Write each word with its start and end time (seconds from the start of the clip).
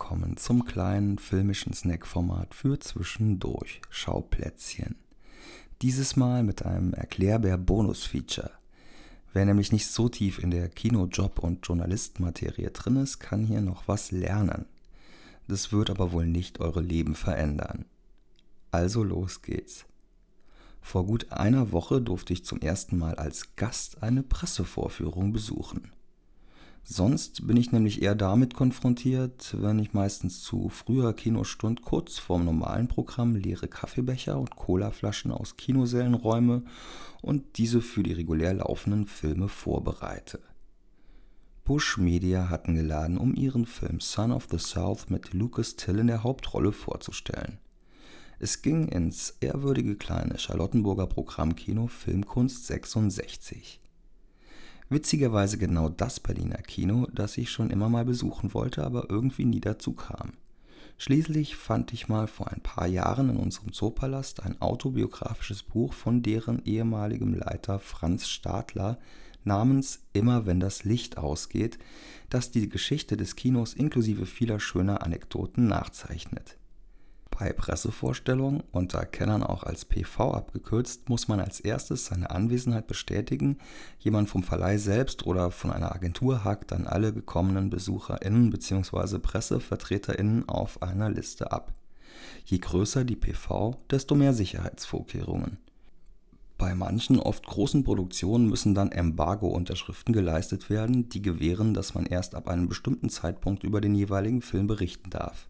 Willkommen 0.00 0.38
zum 0.38 0.64
kleinen 0.64 1.18
filmischen 1.18 1.74
Snackformat 1.74 2.54
für 2.54 2.78
zwischendurch 2.78 3.82
Schauplätzchen. 3.90 4.96
Dieses 5.82 6.16
Mal 6.16 6.42
mit 6.42 6.64
einem 6.64 6.94
Erklärbär-Bonus-Feature. 6.94 8.50
Wer 9.34 9.44
nämlich 9.44 9.72
nicht 9.72 9.86
so 9.88 10.08
tief 10.08 10.38
in 10.38 10.50
der 10.50 10.70
Kinojob- 10.70 11.38
und 11.38 11.66
Journalistenmaterie 11.66 12.70
drin 12.72 12.96
ist, 12.96 13.18
kann 13.18 13.44
hier 13.44 13.60
noch 13.60 13.88
was 13.88 14.10
lernen. 14.10 14.64
Das 15.48 15.70
wird 15.70 15.90
aber 15.90 16.12
wohl 16.12 16.26
nicht 16.26 16.60
eure 16.60 16.80
Leben 16.80 17.14
verändern. 17.14 17.84
Also 18.70 19.04
los 19.04 19.42
geht's. 19.42 19.84
Vor 20.80 21.04
gut 21.04 21.30
einer 21.30 21.72
Woche 21.72 22.00
durfte 22.00 22.32
ich 22.32 22.46
zum 22.46 22.62
ersten 22.62 22.96
Mal 22.96 23.16
als 23.16 23.54
Gast 23.54 24.02
eine 24.02 24.22
Pressevorführung 24.22 25.34
besuchen. 25.34 25.92
Sonst 26.82 27.46
bin 27.46 27.56
ich 27.56 27.72
nämlich 27.72 28.02
eher 28.02 28.14
damit 28.14 28.54
konfrontiert, 28.54 29.54
wenn 29.60 29.78
ich 29.78 29.92
meistens 29.92 30.42
zu 30.42 30.68
früher 30.68 31.12
Kinostund 31.12 31.82
kurz 31.82 32.18
vorm 32.18 32.44
normalen 32.44 32.88
Programm 32.88 33.36
leere 33.36 33.68
Kaffeebecher 33.68 34.38
und 34.38 34.56
Colaflaschen 34.56 35.30
aus 35.30 35.56
Kinosälen 35.56 36.14
räume 36.14 36.64
und 37.22 37.58
diese 37.58 37.80
für 37.80 38.02
die 38.02 38.12
regulär 38.12 38.54
laufenden 38.54 39.06
Filme 39.06 39.48
vorbereite. 39.48 40.40
Bush 41.64 41.98
Media 41.98 42.48
hatten 42.48 42.74
geladen, 42.74 43.18
um 43.18 43.34
ihren 43.34 43.66
Film 43.66 44.00
Son 44.00 44.32
of 44.32 44.48
the 44.50 44.58
South 44.58 45.08
mit 45.08 45.32
Lucas 45.32 45.76
Till 45.76 45.98
in 45.98 46.08
der 46.08 46.24
Hauptrolle 46.24 46.72
vorzustellen. 46.72 47.58
Es 48.40 48.62
ging 48.62 48.88
ins 48.88 49.36
ehrwürdige 49.40 49.96
kleine 49.96 50.38
Charlottenburger 50.38 51.06
Programmkino 51.06 51.86
Filmkunst 51.86 52.66
66. 52.66 53.80
Witzigerweise 54.90 55.56
genau 55.56 55.88
das 55.88 56.18
Berliner 56.18 56.62
Kino, 56.62 57.06
das 57.12 57.38
ich 57.38 57.50
schon 57.50 57.70
immer 57.70 57.88
mal 57.88 58.04
besuchen 58.04 58.52
wollte, 58.54 58.84
aber 58.84 59.08
irgendwie 59.08 59.44
nie 59.44 59.60
dazu 59.60 59.92
kam. 59.92 60.32
Schließlich 60.98 61.54
fand 61.54 61.92
ich 61.92 62.08
mal 62.08 62.26
vor 62.26 62.48
ein 62.48 62.60
paar 62.60 62.88
Jahren 62.88 63.30
in 63.30 63.36
unserem 63.36 63.72
Zoopalast 63.72 64.42
ein 64.42 64.60
autobiografisches 64.60 65.62
Buch 65.62 65.92
von 65.92 66.22
deren 66.22 66.64
ehemaligem 66.64 67.34
Leiter 67.34 67.78
Franz 67.78 68.28
Stadler 68.28 68.98
namens 69.44 70.00
Immer 70.12 70.44
wenn 70.44 70.58
das 70.58 70.84
Licht 70.84 71.16
ausgeht, 71.16 71.78
das 72.28 72.50
die 72.50 72.68
Geschichte 72.68 73.16
des 73.16 73.36
Kinos 73.36 73.74
inklusive 73.74 74.26
vieler 74.26 74.58
schöner 74.58 75.02
Anekdoten 75.02 75.68
nachzeichnet. 75.68 76.59
Bei 77.40 77.54
Pressevorstellungen, 77.54 78.62
unter 78.70 79.06
Kennern 79.06 79.42
auch 79.42 79.62
als 79.62 79.86
PV 79.86 80.32
abgekürzt, 80.34 81.08
muss 81.08 81.26
man 81.26 81.40
als 81.40 81.58
erstes 81.58 82.04
seine 82.04 82.28
Anwesenheit 82.28 82.86
bestätigen. 82.86 83.56
Jemand 83.98 84.28
vom 84.28 84.42
Verleih 84.42 84.76
selbst 84.76 85.24
oder 85.24 85.50
von 85.50 85.70
einer 85.70 85.94
Agentur 85.94 86.44
hakt 86.44 86.70
dann 86.70 86.86
alle 86.86 87.14
gekommenen 87.14 87.70
BesucherInnen 87.70 88.50
bzw. 88.50 89.20
PressevertreterInnen 89.20 90.50
auf 90.50 90.82
einer 90.82 91.08
Liste 91.08 91.50
ab. 91.50 91.72
Je 92.44 92.58
größer 92.58 93.06
die 93.06 93.16
PV, 93.16 93.74
desto 93.90 94.14
mehr 94.14 94.34
Sicherheitsvorkehrungen. 94.34 95.56
Bei 96.58 96.74
manchen 96.74 97.18
oft 97.18 97.46
großen 97.46 97.84
Produktionen 97.84 98.50
müssen 98.50 98.74
dann 98.74 98.92
Embargo-Unterschriften 98.92 100.12
geleistet 100.12 100.68
werden, 100.68 101.08
die 101.08 101.22
gewähren, 101.22 101.72
dass 101.72 101.94
man 101.94 102.04
erst 102.04 102.34
ab 102.34 102.48
einem 102.48 102.68
bestimmten 102.68 103.08
Zeitpunkt 103.08 103.64
über 103.64 103.80
den 103.80 103.94
jeweiligen 103.94 104.42
Film 104.42 104.66
berichten 104.66 105.08
darf. 105.08 105.48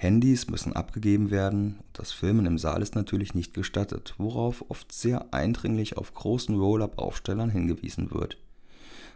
Handys 0.00 0.46
müssen 0.46 0.74
abgegeben 0.74 1.32
werden, 1.32 1.80
das 1.92 2.12
Filmen 2.12 2.46
im 2.46 2.56
Saal 2.56 2.82
ist 2.82 2.94
natürlich 2.94 3.34
nicht 3.34 3.52
gestattet, 3.52 4.14
worauf 4.16 4.64
oft 4.68 4.92
sehr 4.92 5.34
eindringlich 5.34 5.96
auf 5.96 6.14
großen 6.14 6.54
Roll-up-Aufstellern 6.54 7.50
hingewiesen 7.50 8.12
wird. 8.12 8.38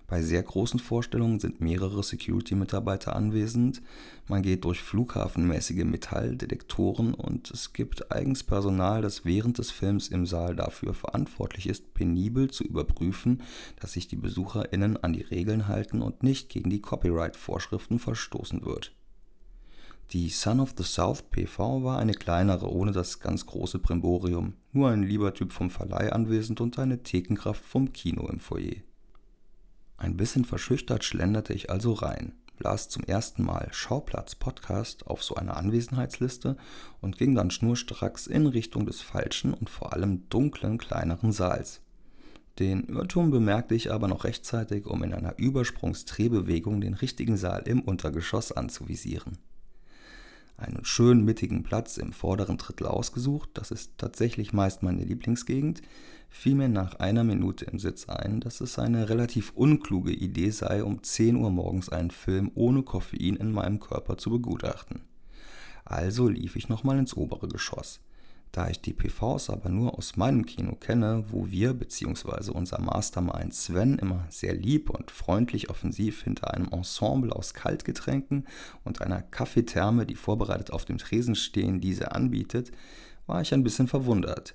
Bei 0.09 0.23
sehr 0.23 0.43
großen 0.43 0.81
Vorstellungen 0.81 1.39
sind 1.39 1.61
mehrere 1.61 2.03
Security-Mitarbeiter 2.03 3.15
anwesend, 3.15 3.81
man 4.27 4.43
geht 4.43 4.65
durch 4.65 4.83
flughafenmäßige 4.83 5.85
Metalldetektoren 5.85 7.15
und 7.15 7.53
es 7.53 7.73
gibt 7.73 8.11
eigens 8.11 8.43
Personal, 8.43 9.03
das 9.03 9.25
während 9.25 9.59
des 9.59 9.71
Films 9.71 10.09
im 10.09 10.27
Saal 10.27 10.57
dafür 10.57 10.95
verantwortlich 10.95 11.69
ist, 11.69 11.95
penibel 11.95 12.51
zu 12.51 12.65
überprüfen, 12.65 13.43
dass 13.79 13.93
sich 13.93 14.09
die 14.09 14.17
BesucherInnen 14.17 14.97
an 14.97 15.13
die 15.13 15.23
Regeln 15.23 15.69
halten 15.69 16.03
und 16.03 16.25
nicht 16.25 16.49
gegen 16.49 16.71
die 16.71 16.81
Copyright-Vorschriften 16.81 18.01
verstoßen 18.01 18.65
wird. 18.65 18.93
Die 20.13 20.29
Son 20.29 20.61
of 20.61 20.75
the 20.77 20.85
South 20.85 21.23
PV 21.31 21.85
war 21.85 21.99
eine 21.99 22.13
kleinere 22.13 22.71
ohne 22.71 22.93
das 22.93 23.21
ganz 23.21 23.47
große 23.47 23.79
Brimborium, 23.79 24.53
nur 24.71 24.91
ein 24.91 25.05
lieber 25.05 25.33
Typ 25.33 25.55
vom 25.55 25.71
Verleih 25.71 26.13
anwesend 26.13 26.61
und 26.61 26.79
eine 26.79 27.03
Thekenkraft 27.03 27.65
vom 27.65 27.95
Kino 27.95 28.29
im 28.29 28.39
Foyer. 28.39 28.83
Ein 29.97 30.19
bisschen 30.19 30.45
verschüchtert 30.45 31.03
schlenderte 31.03 31.55
ich 31.55 31.71
also 31.71 31.95
rein, 31.95 32.35
las 32.59 32.91
zum 32.91 33.05
ersten 33.05 33.43
Mal 33.43 33.69
Schauplatz 33.73 34.35
Podcast 34.35 35.07
auf 35.07 35.23
so 35.23 35.37
einer 35.37 35.57
Anwesenheitsliste 35.57 36.59
und 37.01 37.17
ging 37.17 37.35
dann 37.35 37.51
schnurstracks 37.51 38.27
in 38.27 38.47
Richtung 38.47 38.85
des 38.85 39.01
falschen 39.01 39.55
und 39.55 39.71
vor 39.71 39.95
allem 39.95 40.29
dunklen 40.29 40.77
kleineren 40.77 41.33
Saals. 41.33 41.81
Den 42.59 42.85
Irrtum 42.85 43.31
bemerkte 43.31 43.75
ich 43.75 43.91
aber 43.91 44.09
noch 44.09 44.25
rechtzeitig, 44.25 44.85
um 44.85 45.05
in 45.05 45.15
einer 45.15 45.39
Übersprungsdrehbewegung 45.39 46.83
den 46.83 46.93
richtigen 46.93 47.39
Saal 47.39 47.63
im 47.63 47.81
Untergeschoss 47.81 48.53
anzuvisieren 48.53 49.39
einen 50.57 50.85
schönen 50.85 51.25
mittigen 51.25 51.63
Platz 51.63 51.97
im 51.97 52.13
vorderen 52.13 52.59
Drittel 52.59 52.87
ausgesucht, 52.87 53.51
das 53.55 53.71
ist 53.71 53.93
tatsächlich 53.99 54.53
meist 54.53 54.83
meine 54.83 55.05
Lieblingsgegend, 55.05 55.83
fiel 56.31 56.55
mir 56.55 56.69
nach 56.69 56.95
einer 56.97 57.25
Minute 57.25 57.65
im 57.67 57.79
Sitz 57.79 58.09
ein, 58.09 58.41
dass 58.41 58.61
es 58.61 58.79
eine 58.79 59.09
relativ 59.09 59.53
unkluge 59.55 60.13
Idee 60.13 60.51
sei, 60.51 60.83
um 60.83 61.03
10 61.03 61.37
Uhr 61.37 61.51
morgens 61.51 61.89
einen 61.89 62.11
Film 62.11 62.51
ohne 62.55 62.83
Koffein 62.83 63.37
in 63.37 63.53
meinem 63.53 63.81
Körper 63.81 64.17
zu 64.17 64.31
begutachten. 64.31 65.03
Also 65.85 66.29
lief 66.29 66.57
ich 66.57 66.69
nochmal 66.69 66.99
ins 66.99 67.17
obere 67.17 67.49
Geschoss. 67.49 68.01
Da 68.53 68.69
ich 68.69 68.83
die 68.83 68.93
PVs 68.93 69.49
aber 69.49 69.71
nur 69.71 69.97
aus 69.97 70.17
meinem 70.17 70.45
Kino 70.45 70.75
kenne, 70.75 71.25
wo 71.29 71.51
wir 71.51 71.73
bzw. 71.73 72.51
unser 72.51 72.83
Mastermind 72.83 73.55
Sven 73.55 73.99
immer 73.99 74.27
sehr 74.29 74.55
lieb 74.55 74.91
und 74.91 75.11
freundlich 75.11 75.71
offensiv 75.71 76.23
hinter 76.23 76.53
einem 76.53 76.69
Ensemble 76.69 77.35
aus 77.35 77.55
Kaltgetränken 77.55 78.47
und 78.85 79.01
einer 79.01 79.23
Kaffeetherme, 79.23 80.05
die 80.05 80.17
vorbereitet 80.17 80.71
auf 80.71 80.85
dem 80.85 80.99
Tresen 80.99 81.35
stehen, 81.35 81.81
diese 81.81 82.13
anbietet, 82.13 82.73
war 83.27 83.41
ich 83.41 83.55
ein 83.55 83.65
bisschen 83.65 83.89
verwundert. 83.89 84.55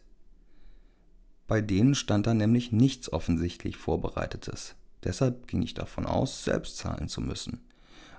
Bei 1.47 1.61
denen 1.61 1.95
stand 1.95 2.27
da 2.27 2.35
nämlich 2.35 2.71
nichts 2.71 3.11
offensichtlich 3.11 3.77
Vorbereitetes. 3.77 4.75
Deshalb 5.03 5.47
ging 5.47 5.63
ich 5.63 5.73
davon 5.73 6.05
aus, 6.05 6.43
selbst 6.43 6.77
zahlen 6.77 7.07
zu 7.07 7.21
müssen. 7.21 7.61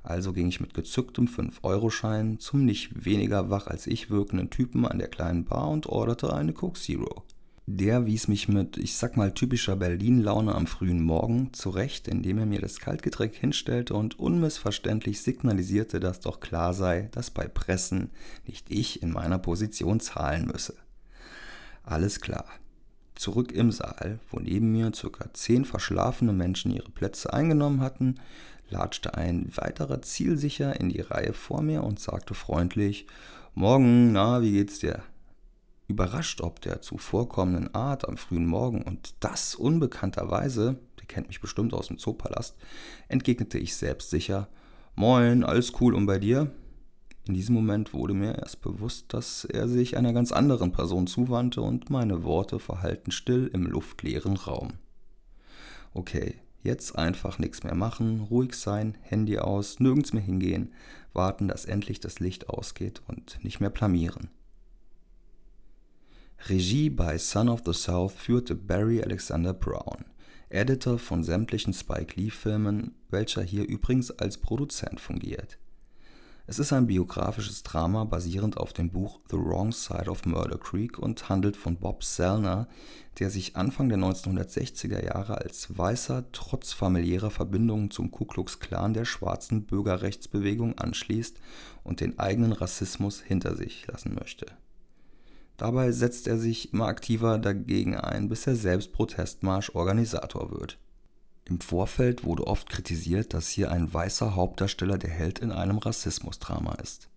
Also 0.02 0.32
ging 0.32 0.48
ich 0.48 0.60
mit 0.60 0.74
gezücktem 0.74 1.26
5-Euro-Schein 1.26 2.38
zum 2.38 2.64
nicht 2.64 3.04
weniger 3.04 3.50
wach 3.50 3.66
als 3.66 3.86
ich 3.86 4.10
wirkenden 4.10 4.50
Typen 4.50 4.86
an 4.86 4.98
der 4.98 5.08
kleinen 5.08 5.44
Bar 5.44 5.68
und 5.68 5.86
orderte 5.86 6.32
eine 6.32 6.52
Coke 6.52 6.78
Zero. 6.78 7.24
Der 7.70 8.06
wies 8.06 8.28
mich 8.28 8.48
mit, 8.48 8.78
ich 8.78 8.96
sag 8.96 9.18
mal, 9.18 9.34
typischer 9.34 9.76
Berlin-Laune 9.76 10.54
am 10.54 10.66
frühen 10.66 11.02
Morgen 11.02 11.52
zurecht, 11.52 12.08
indem 12.08 12.38
er 12.38 12.46
mir 12.46 12.62
das 12.62 12.80
Kaltgetränk 12.80 13.34
hinstellte 13.34 13.92
und 13.92 14.18
unmissverständlich 14.18 15.20
signalisierte, 15.20 16.00
dass 16.00 16.20
doch 16.20 16.40
klar 16.40 16.72
sei, 16.72 17.10
dass 17.12 17.30
bei 17.30 17.46
Pressen 17.46 18.08
nicht 18.46 18.70
ich 18.70 19.02
in 19.02 19.12
meiner 19.12 19.36
Position 19.36 20.00
zahlen 20.00 20.46
müsse. 20.46 20.76
Alles 21.82 22.22
klar. 22.22 22.46
Zurück 23.14 23.52
im 23.52 23.70
Saal, 23.70 24.18
wo 24.30 24.40
neben 24.40 24.72
mir 24.72 24.90
circa 24.94 25.28
zehn 25.34 25.66
verschlafene 25.66 26.32
Menschen 26.32 26.70
ihre 26.70 26.90
Plätze 26.90 27.34
eingenommen 27.34 27.82
hatten, 27.82 28.14
latschte 28.70 29.14
ein 29.14 29.50
weiterer 29.56 30.02
zielsicher 30.02 30.78
in 30.78 30.88
die 30.88 31.00
Reihe 31.00 31.32
vor 31.32 31.62
mir 31.62 31.84
und 31.84 32.00
sagte 32.00 32.34
freundlich 32.34 33.06
Morgen, 33.54 34.12
na, 34.12 34.40
wie 34.40 34.52
geht's 34.52 34.78
dir? 34.78 35.02
Überrascht 35.88 36.40
ob 36.42 36.60
der 36.60 36.82
zuvorkommenden 36.82 37.74
Art 37.74 38.06
am 38.06 38.16
frühen 38.16 38.46
Morgen 38.46 38.82
und 38.82 39.14
das 39.20 39.54
unbekannterweise, 39.54 40.78
der 41.00 41.06
kennt 41.06 41.28
mich 41.28 41.40
bestimmt 41.40 41.72
aus 41.72 41.88
dem 41.88 41.98
Zoopalast, 41.98 42.56
entgegnete 43.08 43.58
ich 43.58 43.74
selbstsicher 43.74 44.48
Moin, 44.94 45.44
alles 45.44 45.72
cool 45.80 45.94
und 45.94 46.06
bei 46.06 46.18
dir? 46.18 46.50
In 47.26 47.34
diesem 47.34 47.54
Moment 47.54 47.92
wurde 47.92 48.14
mir 48.14 48.38
erst 48.38 48.62
bewusst, 48.62 49.12
dass 49.12 49.44
er 49.44 49.68
sich 49.68 49.96
einer 49.96 50.12
ganz 50.12 50.32
anderen 50.32 50.72
Person 50.72 51.06
zuwandte 51.06 51.60
und 51.60 51.90
meine 51.90 52.24
Worte 52.24 52.58
verhallten 52.58 53.12
still 53.12 53.50
im 53.52 53.66
luftleeren 53.66 54.36
Raum. 54.36 54.72
Okay, 55.92 56.36
Jetzt 56.68 56.98
einfach 56.98 57.38
nichts 57.38 57.64
mehr 57.64 57.74
machen, 57.74 58.20
ruhig 58.20 58.52
sein, 58.52 58.98
Handy 59.00 59.38
aus, 59.38 59.80
nirgends 59.80 60.12
mehr 60.12 60.22
hingehen, 60.22 60.74
warten, 61.14 61.48
dass 61.48 61.64
endlich 61.64 61.98
das 61.98 62.20
Licht 62.20 62.50
ausgeht 62.50 63.00
und 63.08 63.42
nicht 63.42 63.58
mehr 63.58 63.70
blamieren. 63.70 64.28
Regie 66.46 66.90
bei 66.90 67.16
Son 67.16 67.48
of 67.48 67.62
the 67.64 67.72
South 67.72 68.12
führte 68.12 68.54
Barry 68.54 69.02
Alexander 69.02 69.54
Brown, 69.54 70.04
Editor 70.50 70.98
von 70.98 71.24
sämtlichen 71.24 71.72
Spike 71.72 72.20
Lee-Filmen, 72.20 72.94
welcher 73.08 73.42
hier 73.42 73.66
übrigens 73.66 74.10
als 74.10 74.36
Produzent 74.36 75.00
fungiert. 75.00 75.56
Es 76.50 76.58
ist 76.58 76.72
ein 76.72 76.86
biografisches 76.86 77.62
Drama 77.62 78.04
basierend 78.04 78.56
auf 78.56 78.72
dem 78.72 78.88
Buch 78.88 79.20
The 79.30 79.36
Wrong 79.36 79.70
Side 79.70 80.10
of 80.10 80.24
Murder 80.24 80.56
Creek 80.56 80.98
und 80.98 81.28
handelt 81.28 81.58
von 81.58 81.76
Bob 81.76 82.02
Selner, 82.02 82.68
der 83.18 83.28
sich 83.28 83.54
Anfang 83.54 83.90
der 83.90 83.98
1960er 83.98 85.04
Jahre 85.04 85.42
als 85.42 85.76
Weißer 85.76 86.24
trotz 86.32 86.72
familiärer 86.72 87.30
Verbindungen 87.30 87.90
zum 87.90 88.10
Ku 88.10 88.24
Klux 88.24 88.60
Klan 88.60 88.94
der 88.94 89.04
schwarzen 89.04 89.66
Bürgerrechtsbewegung 89.66 90.78
anschließt 90.78 91.36
und 91.84 92.00
den 92.00 92.18
eigenen 92.18 92.52
Rassismus 92.52 93.20
hinter 93.20 93.54
sich 93.54 93.86
lassen 93.86 94.14
möchte. 94.14 94.46
Dabei 95.58 95.92
setzt 95.92 96.26
er 96.28 96.38
sich 96.38 96.72
immer 96.72 96.86
aktiver 96.86 97.36
dagegen 97.36 97.94
ein, 97.94 98.30
bis 98.30 98.46
er 98.46 98.56
selbst 98.56 98.94
Protestmarsch-Organisator 98.94 100.50
wird. 100.50 100.78
Im 101.48 101.60
Vorfeld 101.60 102.24
wurde 102.24 102.46
oft 102.46 102.68
kritisiert, 102.68 103.32
dass 103.32 103.48
hier 103.48 103.70
ein 103.70 103.92
weißer 103.92 104.34
Hauptdarsteller 104.34 104.98
der 104.98 105.10
Held 105.10 105.38
in 105.38 105.50
einem 105.50 105.78
Rassismusdrama 105.78 106.74
ist. 106.74 107.08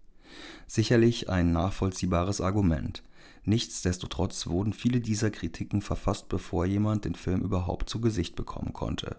Sicherlich 0.67 1.29
ein 1.29 1.51
nachvollziehbares 1.51 2.39
Argument. 2.39 3.03
Nichtsdestotrotz 3.43 4.47
wurden 4.47 4.71
viele 4.71 5.01
dieser 5.01 5.31
Kritiken 5.31 5.81
verfasst, 5.81 6.29
bevor 6.29 6.65
jemand 6.65 7.03
den 7.03 7.15
Film 7.15 7.41
überhaupt 7.41 7.89
zu 7.89 7.99
Gesicht 7.99 8.37
bekommen 8.37 8.71
konnte. 8.71 9.17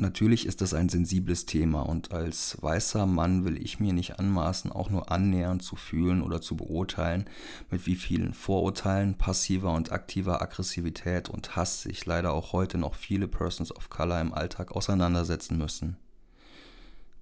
Natürlich 0.00 0.46
ist 0.46 0.60
das 0.60 0.74
ein 0.74 0.88
sensibles 0.88 1.44
Thema 1.44 1.82
und 1.82 2.12
als 2.12 2.56
weißer 2.60 3.04
Mann 3.04 3.44
will 3.44 3.60
ich 3.60 3.80
mir 3.80 3.92
nicht 3.92 4.20
anmaßen, 4.20 4.70
auch 4.70 4.90
nur 4.90 5.10
annähernd 5.10 5.60
zu 5.60 5.74
fühlen 5.74 6.22
oder 6.22 6.40
zu 6.40 6.54
beurteilen, 6.54 7.24
mit 7.68 7.84
wie 7.86 7.96
vielen 7.96 8.32
Vorurteilen, 8.32 9.18
passiver 9.18 9.72
und 9.72 9.90
aktiver 9.90 10.40
Aggressivität 10.40 11.28
und 11.28 11.56
Hass 11.56 11.82
sich 11.82 12.06
leider 12.06 12.32
auch 12.32 12.52
heute 12.52 12.78
noch 12.78 12.94
viele 12.94 13.26
Persons 13.26 13.74
of 13.74 13.90
Color 13.90 14.20
im 14.20 14.32
Alltag 14.32 14.70
auseinandersetzen 14.70 15.58
müssen. 15.58 15.96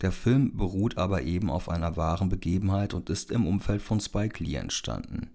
Der 0.03 0.13
Film 0.13 0.55
beruht 0.55 0.99
aber 0.99 1.23
eben 1.23 1.49
auf 1.49 1.71
einer 1.71 1.97
wahren 1.97 2.29
Begebenheit 2.29 2.93
und 2.93 3.09
ist 3.09 3.31
im 3.31 3.47
Umfeld 3.47 3.81
von 3.81 4.01
Spike 4.01 4.45
Lee 4.45 4.57
entstanden. 4.57 5.31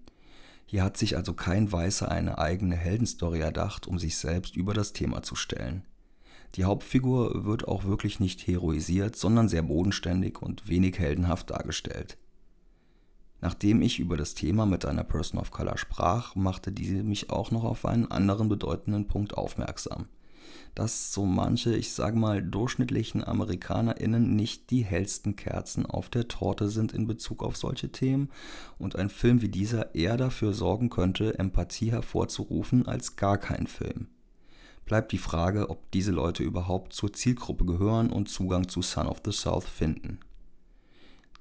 Hier 0.64 0.84
hat 0.84 0.96
sich 0.96 1.16
also 1.16 1.32
kein 1.32 1.72
Weißer 1.72 2.08
eine 2.08 2.38
eigene 2.38 2.76
Heldenstory 2.76 3.40
erdacht, 3.40 3.88
um 3.88 3.98
sich 3.98 4.16
selbst 4.16 4.54
über 4.54 4.74
das 4.74 4.92
Thema 4.92 5.24
zu 5.24 5.34
stellen. 5.34 5.82
Die 6.54 6.64
Hauptfigur 6.64 7.46
wird 7.46 7.66
auch 7.66 7.84
wirklich 7.84 8.20
nicht 8.20 8.46
heroisiert, 8.46 9.16
sondern 9.16 9.48
sehr 9.48 9.62
bodenständig 9.62 10.42
und 10.42 10.68
wenig 10.68 10.98
heldenhaft 10.98 11.50
dargestellt. 11.50 12.18
Nachdem 13.40 13.80
ich 13.82 13.98
über 13.98 14.16
das 14.16 14.34
Thema 14.34 14.66
mit 14.66 14.84
einer 14.84 15.02
Person 15.02 15.40
of 15.40 15.50
Color 15.50 15.78
sprach, 15.78 16.36
machte 16.36 16.70
diese 16.70 17.02
mich 17.02 17.30
auch 17.30 17.50
noch 17.50 17.64
auf 17.64 17.86
einen 17.86 18.10
anderen 18.10 18.48
bedeutenden 18.48 19.08
Punkt 19.08 19.36
aufmerksam. 19.36 20.08
Dass 20.74 21.12
so 21.12 21.24
manche, 21.24 21.74
ich 21.74 21.92
sage 21.92 22.16
mal, 22.16 22.42
durchschnittlichen 22.42 23.24
AmerikanerInnen 23.24 24.36
nicht 24.36 24.70
die 24.70 24.84
hellsten 24.84 25.36
Kerzen 25.36 25.86
auf 25.86 26.08
der 26.08 26.28
Torte 26.28 26.68
sind 26.68 26.92
in 26.92 27.06
Bezug 27.06 27.42
auf 27.42 27.56
solche 27.56 27.90
Themen 27.90 28.30
und 28.78 28.94
ein 28.94 29.08
Film 29.08 29.42
wie 29.42 29.48
dieser 29.48 29.94
eher 29.94 30.16
dafür 30.16 30.52
sorgen 30.52 30.90
könnte, 30.90 31.38
Empathie 31.38 31.90
hervorzurufen 31.90 32.86
als 32.86 33.16
gar 33.16 33.38
kein 33.38 33.66
Film 33.66 34.08
bleibt 34.84 35.12
die 35.12 35.18
Frage, 35.18 35.70
ob 35.70 35.90
diese 35.92 36.12
Leute 36.12 36.42
überhaupt 36.42 36.92
zur 36.92 37.12
Zielgruppe 37.12 37.64
gehören 37.64 38.10
und 38.10 38.28
Zugang 38.28 38.68
zu 38.68 38.82
Son 38.82 39.06
of 39.06 39.22
the 39.24 39.32
South 39.32 39.64
finden. 39.64 40.20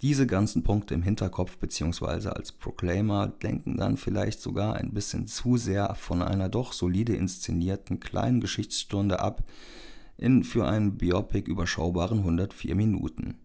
Diese 0.02 0.26
ganzen 0.26 0.64
Punkte 0.64 0.96
im 0.96 1.04
Hinterkopf 1.04 1.58
bzw. 1.58 2.30
als 2.30 2.52
Proclaimer 2.52 3.28
denken 3.28 3.78
dann 3.78 3.98
vielleicht 3.98 4.42
sogar 4.42 4.76
ein 4.76 4.94
bisschen 4.94 5.28
zu 5.28 5.58
sehr 5.58 5.94
von 5.94 6.24
einer 6.24 6.50
doch 6.50 6.74
solide 6.74 7.16
inszenierten 7.16 8.00
kleinen 8.00 8.42
Geschichtsstunde 8.42 9.20
ab 9.20 9.44
in 10.18 10.44
für 10.44 10.68
einen 10.68 10.98
Biopic 10.98 11.50
überschaubaren 11.50 12.20
104 12.20 12.76
Minuten. 12.76 13.36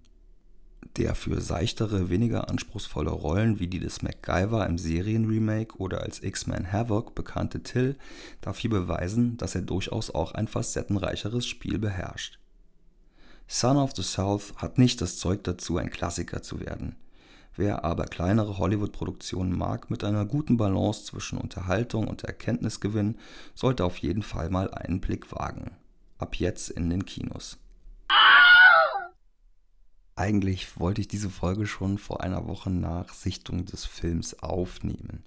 Der 0.97 1.15
für 1.15 1.43
seichtere, 1.43 2.09
weniger 2.09 2.49
anspruchsvolle 2.49 3.11
Rollen 3.11 3.59
wie 3.59 3.67
die 3.67 3.81
des 3.81 4.01
MacGyver 4.01 4.67
im 4.67 4.79
Serienremake 4.79 5.77
oder 5.77 6.01
als 6.01 6.23
X-Men 6.23 6.73
Havoc 6.73 7.15
bekannte 7.15 7.63
Till 7.63 7.97
darf 8.41 8.59
hier 8.59 8.71
beweisen, 8.71 9.37
dass 9.37 9.55
er 9.55 9.61
durchaus 9.61 10.11
auch 10.11 10.33
ein 10.33 10.49
facettenreicheres 10.49 11.47
Spiel 11.47 11.79
beherrscht. 11.79 12.39
Son 13.47 13.77
of 13.77 13.95
the 13.95 14.03
South 14.03 14.55
hat 14.57 14.79
nicht 14.79 15.03
das 15.03 15.19
Zeug 15.19 15.45
dazu, 15.45 15.77
ein 15.77 15.91
Klassiker 15.91 16.43
zu 16.43 16.61
werden. 16.61 16.97
Wer 17.55 17.85
aber 17.85 18.07
kleinere 18.07 18.59
Hollywood-Produktionen 18.59 19.57
mag 19.57 19.91
mit 19.91 20.03
einer 20.03 20.25
guten 20.25 20.57
Balance 20.57 21.05
zwischen 21.05 21.39
Unterhaltung 21.39 22.09
und 22.09 22.25
Erkenntnisgewinn, 22.25 23.17
sollte 23.55 23.85
auf 23.85 23.99
jeden 23.99 24.23
Fall 24.23 24.49
mal 24.51 24.73
einen 24.73 25.01
Blick 25.01 25.31
wagen. 25.31 25.73
Ab 26.19 26.37
jetzt 26.37 26.71
in 26.71 26.89
den 26.89 27.05
Kinos. 27.05 27.59
Eigentlich 30.19 30.81
wollte 30.81 31.03
ich 31.03 31.09
diese 31.09 31.29
Folge 31.29 31.67
schon 31.67 31.99
vor 31.99 32.23
einer 32.23 32.49
Woche 32.49 32.71
nach 32.71 33.13
Sichtung 33.13 33.67
des 33.67 33.85
Films 33.85 34.43
aufnehmen. 34.43 35.23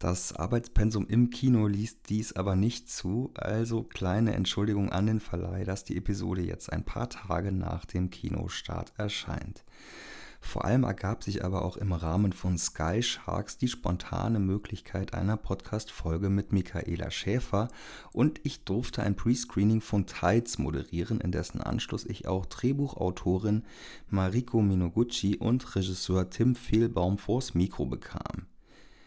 Das 0.00 0.32
Arbeitspensum 0.32 1.06
im 1.06 1.30
Kino 1.30 1.68
liest 1.68 2.08
dies 2.08 2.32
aber 2.32 2.56
nicht 2.56 2.90
zu, 2.90 3.30
also 3.34 3.84
kleine 3.84 4.34
Entschuldigung 4.34 4.90
an 4.90 5.06
den 5.06 5.20
Verleih, 5.20 5.62
dass 5.62 5.84
die 5.84 5.96
Episode 5.96 6.42
jetzt 6.42 6.72
ein 6.72 6.84
paar 6.84 7.08
Tage 7.08 7.52
nach 7.52 7.84
dem 7.84 8.10
Kinostart 8.10 8.92
erscheint. 8.96 9.62
Vor 10.46 10.66
allem 10.66 10.84
ergab 10.84 11.24
sich 11.24 11.42
aber 11.42 11.64
auch 11.64 11.78
im 11.78 11.92
Rahmen 11.92 12.32
von 12.34 12.58
Sky 12.58 13.02
Sharks 13.02 13.56
die 13.56 13.66
spontane 13.66 14.38
Möglichkeit 14.38 15.14
einer 15.14 15.38
Podcast-Folge 15.38 16.28
mit 16.28 16.52
Michaela 16.52 17.10
Schäfer 17.10 17.68
und 18.12 18.40
ich 18.44 18.62
durfte 18.62 19.02
ein 19.02 19.16
Prescreening 19.16 19.80
von 19.80 20.06
Tides 20.06 20.58
moderieren, 20.58 21.20
in 21.20 21.32
dessen 21.32 21.62
Anschluss 21.62 22.04
ich 22.04 22.28
auch 22.28 22.44
Drehbuchautorin 22.44 23.64
Mariko 24.10 24.60
Minoguchi 24.60 25.38
und 25.38 25.74
Regisseur 25.74 26.28
Tim 26.28 26.54
Fehlbaum 26.54 27.16
vors 27.16 27.54
Mikro 27.54 27.86
bekam. 27.86 28.46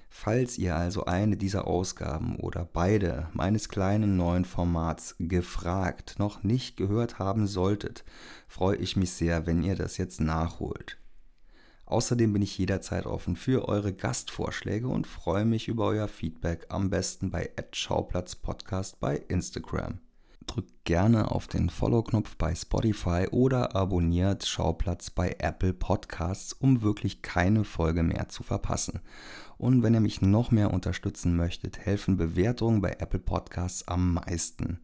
Falls 0.10 0.58
ihr 0.58 0.76
also 0.76 1.06
eine 1.06 1.38
dieser 1.38 1.68
Ausgaben 1.68 2.38
oder 2.38 2.66
beide 2.66 3.30
meines 3.34 3.70
kleinen 3.70 4.18
neuen 4.18 4.44
Formats 4.44 5.16
gefragt 5.20 6.16
noch 6.18 6.44
nicht 6.44 6.78
gehört 6.78 7.20
haben 7.20 7.46
solltet, 7.46 8.04
freue 8.48 8.78
ich 8.78 8.98
mich 8.98 9.12
sehr, 9.12 9.46
wenn 9.46 9.62
ihr 9.62 9.76
das 9.76 9.98
jetzt 9.98 10.20
nachholt. 10.20 10.98
Außerdem 11.88 12.34
bin 12.34 12.42
ich 12.42 12.58
jederzeit 12.58 13.06
offen 13.06 13.38
für 13.38 13.70
eure 13.70 13.94
Gastvorschläge 13.94 14.90
und 14.90 15.08
freue 15.08 15.46
mich 15.46 15.70
über 15.70 15.86
euer 15.86 16.10
Feedback 16.10 16.66
am 16.68 16.90
besten 16.90 17.32
bei 17.32 17.50
@schauplatzpodcast 17.72 19.00
bei 19.00 19.16
Instagram. 19.30 20.00
Drückt 20.48 20.84
gerne 20.84 21.32
auf 21.32 21.48
den 21.48 21.70
Follow-Knopf 21.70 22.36
bei 22.36 22.54
Spotify 22.56 23.28
oder 23.32 23.74
abonniert 23.74 24.46
Schauplatz 24.46 25.10
bei 25.10 25.38
Apple 25.40 25.74
Podcasts, 25.74 26.52
um 26.52 26.82
wirklich 26.82 27.22
keine 27.22 27.64
Folge 27.64 28.04
mehr 28.04 28.28
zu 28.28 28.44
verpassen. 28.44 29.00
Und 29.58 29.82
wenn 29.82 29.94
ihr 29.94 30.02
mich 30.02 30.22
noch 30.22 30.52
mehr 30.52 30.74
unterstützen 30.74 31.38
möchtet, 31.38 31.80
helfen 31.80 32.18
Bewertungen 32.18 32.82
bei 32.82 32.98
Apple 33.00 33.20
Podcasts 33.20 33.88
am 33.88 34.16
meisten. 34.16 34.82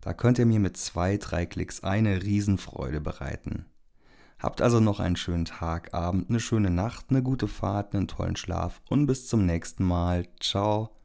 Da 0.00 0.14
könnt 0.14 0.38
ihr 0.38 0.46
mir 0.46 0.60
mit 0.60 0.76
zwei, 0.76 1.16
drei 1.16 1.46
Klicks 1.46 1.82
eine 1.82 2.22
Riesenfreude 2.22 3.00
bereiten. 3.00 3.66
Habt 4.38 4.62
also 4.62 4.78
noch 4.78 5.00
einen 5.00 5.16
schönen 5.16 5.44
Tag, 5.44 5.94
Abend, 5.94 6.30
eine 6.30 6.40
schöne 6.40 6.70
Nacht, 6.70 7.06
eine 7.10 7.22
gute 7.22 7.48
Fahrt, 7.48 7.94
einen 7.94 8.06
tollen 8.06 8.36
Schlaf 8.36 8.80
und 8.88 9.06
bis 9.06 9.26
zum 9.26 9.46
nächsten 9.46 9.84
Mal. 9.84 10.26
Ciao. 10.40 10.97